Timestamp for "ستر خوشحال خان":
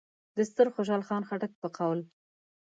0.49-1.23